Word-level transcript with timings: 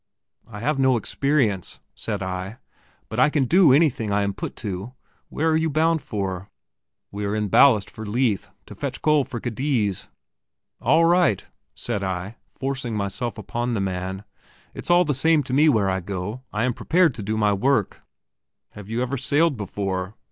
"I 0.47 0.61
have 0.61 0.79
no 0.79 0.97
experience," 0.97 1.79
said 1.93 2.23
I; 2.23 2.57
"but 3.07 3.19
I 3.19 3.29
can 3.29 3.43
do 3.45 3.71
anything 3.71 4.11
I 4.11 4.23
am 4.23 4.33
put 4.33 4.55
to. 4.55 4.95
Where 5.29 5.51
are 5.51 5.55
you 5.55 5.69
bound 5.69 6.01
for?" 6.01 6.49
"We 7.11 7.23
are 7.25 7.35
in 7.35 7.49
ballast 7.49 7.87
for 7.87 8.03
Leith, 8.03 8.49
to 8.65 8.73
fetch 8.73 9.03
coal 9.03 9.23
for 9.25 9.39
Cadiz." 9.39 10.07
"All 10.79 11.05
right," 11.05 11.45
said 11.75 12.01
I, 12.01 12.37
forcing 12.49 12.97
myself 12.97 13.37
upon 13.37 13.75
the 13.75 13.79
man; 13.79 14.23
"it's 14.73 14.89
all 14.89 15.05
the 15.05 15.13
same 15.13 15.43
to 15.43 15.53
me 15.53 15.69
where 15.69 15.87
I 15.87 15.99
go; 15.99 16.41
I 16.51 16.63
am 16.63 16.73
prepared 16.73 17.13
to 17.13 17.21
do 17.21 17.37
my 17.37 17.53
work." 17.53 18.01
"Have 18.71 18.89
you 18.89 19.01
never 19.01 19.17
sailed 19.19 19.55
before?" 19.55 20.15